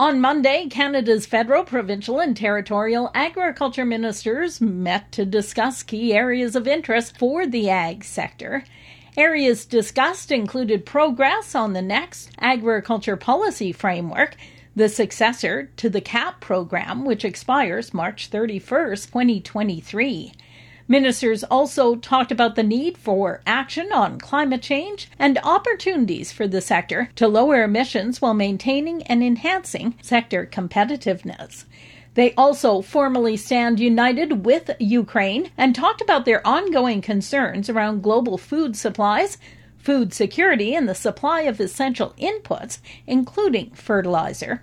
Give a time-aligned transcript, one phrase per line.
[0.00, 6.66] On Monday, Canada's federal, provincial, and territorial agriculture ministers met to discuss key areas of
[6.66, 8.64] interest for the ag sector.
[9.14, 14.36] Areas discussed included progress on the next agriculture policy framework,
[14.74, 20.32] the successor to the CAP program, which expires March 31, 2023.
[20.90, 26.60] Ministers also talked about the need for action on climate change and opportunities for the
[26.60, 31.64] sector to lower emissions while maintaining and enhancing sector competitiveness.
[32.14, 38.36] They also formally stand united with Ukraine and talked about their ongoing concerns around global
[38.36, 39.38] food supplies,
[39.78, 44.60] food security, and the supply of essential inputs, including fertilizer.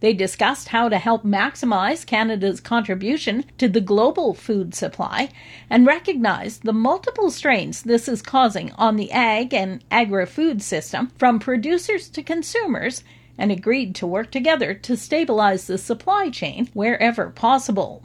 [0.00, 5.30] They discussed how to help maximize Canada's contribution to the global food supply
[5.70, 11.12] and recognized the multiple strains this is causing on the ag and agri food system
[11.16, 13.02] from producers to consumers
[13.38, 18.02] and agreed to work together to stabilize the supply chain wherever possible.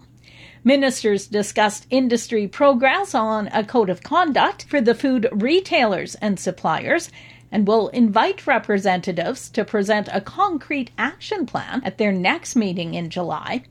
[0.64, 7.10] Ministers discussed industry progress on a code of conduct for the food retailers and suppliers
[7.52, 13.10] and will invite representatives to present a concrete action plan at their next meeting in
[13.10, 13.64] July.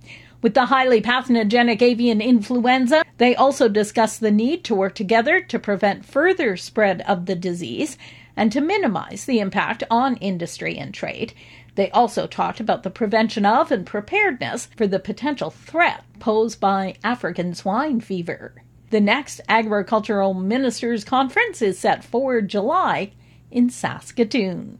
[0.42, 5.58] With the highly pathogenic avian influenza, they also discussed the need to work together to
[5.58, 7.98] prevent further spread of the disease
[8.36, 11.34] and to minimize the impact on industry and trade.
[11.74, 16.94] They also talked about the prevention of and preparedness for the potential threat posed by
[17.04, 18.54] African swine fever.
[18.90, 23.12] The next Agricultural Ministers Conference is set for July
[23.50, 24.78] in Saskatoon.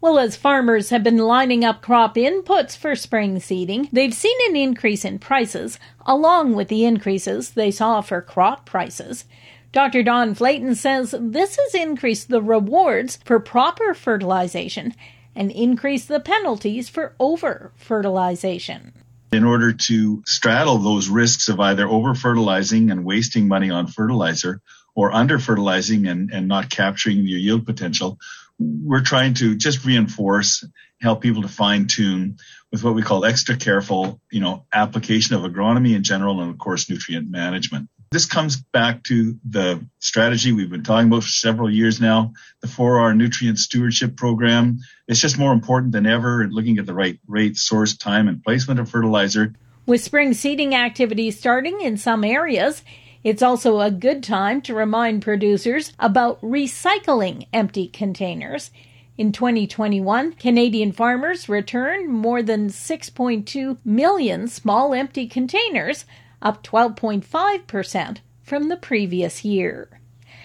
[0.00, 4.56] Well, as farmers have been lining up crop inputs for spring seeding, they've seen an
[4.56, 9.24] increase in prices, along with the increases they saw for crop prices.
[9.70, 10.02] Dr.
[10.02, 14.94] Don Flaten says this has increased the rewards for proper fertilization
[15.36, 18.92] and increased the penalties for over fertilization.
[19.32, 24.60] In order to straddle those risks of either over fertilizing and wasting money on fertilizer
[24.94, 28.18] or under fertilizing and, and not capturing your yield potential,
[28.58, 30.64] we're trying to just reinforce,
[31.00, 32.36] help people to fine tune
[32.70, 36.58] with what we call extra careful, you know, application of agronomy in general and of
[36.58, 37.88] course nutrient management.
[38.12, 42.68] This comes back to the strategy we've been talking about for several years now, the
[42.68, 44.80] 4R nutrient stewardship program.
[45.08, 48.80] It's just more important than ever looking at the right rate, source, time, and placement
[48.80, 49.54] of fertilizer.
[49.86, 52.82] With spring seeding activities starting in some areas,
[53.24, 58.70] it's also a good time to remind producers about recycling empty containers.
[59.16, 66.04] In 2021, Canadian farmers returned more than 6.2 million small empty containers,
[66.40, 70.00] up 12.5% from the previous year.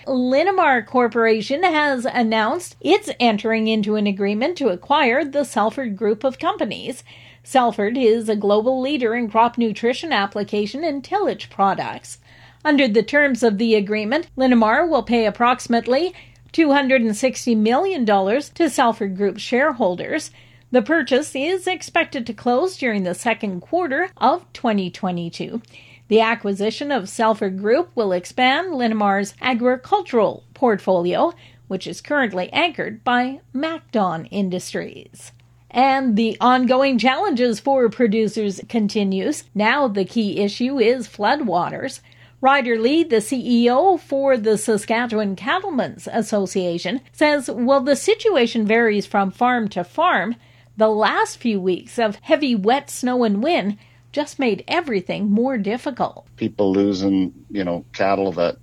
[0.06, 6.40] Linamar Corporation has announced it's entering into an agreement to acquire the Salford Group of
[6.40, 7.04] Companies.
[7.44, 12.20] Salford is a global leader in crop nutrition application and tillage products.
[12.68, 16.14] Under the terms of the agreement, Linamar will pay approximately
[16.52, 20.32] $260 million to Salford Group shareholders.
[20.72, 25.62] The purchase is expected to close during the second quarter of 2022.
[26.10, 31.32] The acquisition of Salford Group will expand Linamar's agricultural portfolio,
[31.70, 35.32] which is currently anchored by MacDon Industries.
[35.72, 39.46] And the ongoing challenges for producers continues.
[39.56, 42.02] Now the key issue is floodwaters.
[42.40, 49.32] Ryder Lee, the CEO for the Saskatchewan Cattlemen's Association, says while the situation varies from
[49.32, 50.36] farm to farm,
[50.78, 53.80] the last few weeks of heavy wet snow and wind
[54.12, 56.28] just made everything more difficult.
[56.36, 58.58] People losing, you know, cattle that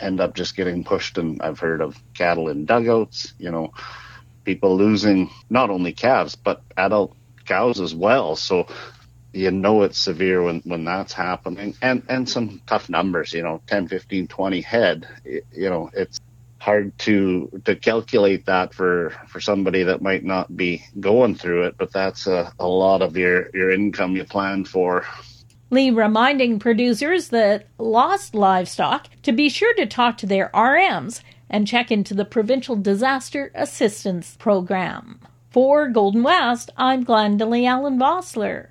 [0.00, 3.72] end up just getting pushed, and I've heard of cattle in dugouts, you know,
[4.44, 7.14] people losing not only calves, but adult
[7.44, 8.34] cows as well.
[8.34, 8.66] So
[9.32, 13.60] you know it's severe when, when that's happening and, and some tough numbers, you know,
[13.66, 16.20] 10, 15, 20 head, you know, it's
[16.58, 21.76] hard to, to calculate that for, for somebody that might not be going through it,
[21.78, 25.06] but that's a, a lot of your, your income you plan for.
[25.70, 31.66] Lee reminding producers that lost livestock to be sure to talk to their RMs and
[31.66, 35.20] check into the Provincial Disaster Assistance Program.
[35.50, 38.68] For Golden West, I'm Glendalee Allen Vossler.